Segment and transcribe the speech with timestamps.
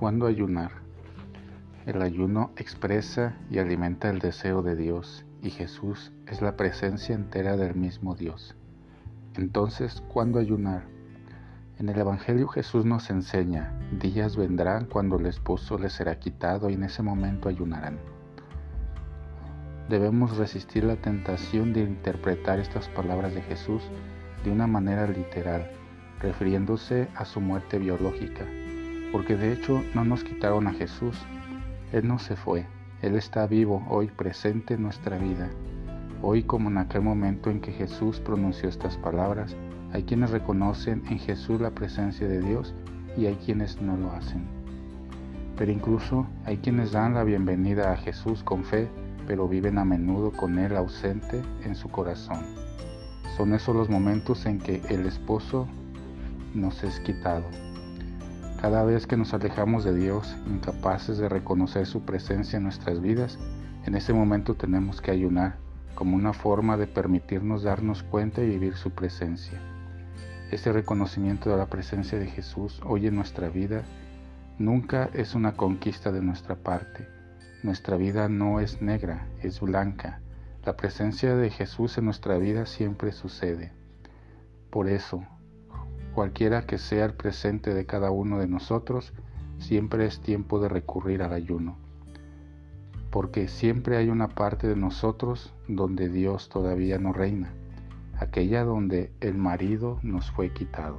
[0.00, 0.70] ¿Cuándo ayunar?
[1.84, 7.58] El ayuno expresa y alimenta el deseo de Dios y Jesús es la presencia entera
[7.58, 8.56] del mismo Dios.
[9.36, 10.84] Entonces, ¿cuándo ayunar?
[11.78, 16.74] En el Evangelio Jesús nos enseña, días vendrán cuando el esposo les será quitado y
[16.74, 17.98] en ese momento ayunarán.
[19.90, 23.82] Debemos resistir la tentación de interpretar estas palabras de Jesús
[24.44, 25.70] de una manera literal,
[26.20, 28.46] refiriéndose a su muerte biológica
[29.12, 31.16] porque de hecho no nos quitaron a Jesús.
[31.92, 32.66] Él no se fue,
[33.02, 35.50] Él está vivo hoy presente en nuestra vida.
[36.22, 39.56] Hoy como en aquel momento en que Jesús pronunció estas palabras,
[39.92, 42.74] hay quienes reconocen en Jesús la presencia de Dios
[43.16, 44.44] y hay quienes no lo hacen.
[45.56, 48.88] Pero incluso hay quienes dan la bienvenida a Jesús con fe,
[49.26, 52.38] pero viven a menudo con Él ausente en su corazón.
[53.36, 55.66] Son esos los momentos en que el esposo
[56.54, 57.44] nos es quitado.
[58.60, 63.38] Cada vez que nos alejamos de Dios, incapaces de reconocer su presencia en nuestras vidas,
[63.86, 65.56] en ese momento tenemos que ayunar
[65.94, 69.58] como una forma de permitirnos darnos cuenta y vivir su presencia.
[70.50, 73.82] Este reconocimiento de la presencia de Jesús hoy en nuestra vida
[74.58, 77.08] nunca es una conquista de nuestra parte.
[77.62, 80.20] Nuestra vida no es negra, es blanca.
[80.66, 83.72] La presencia de Jesús en nuestra vida siempre sucede.
[84.68, 85.24] Por eso,
[86.14, 89.12] Cualquiera que sea el presente de cada uno de nosotros,
[89.58, 91.76] siempre es tiempo de recurrir al ayuno,
[93.10, 97.52] porque siempre hay una parte de nosotros donde Dios todavía no reina,
[98.18, 100.98] aquella donde el marido nos fue quitado.